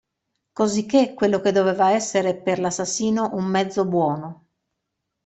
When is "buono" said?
3.85-4.45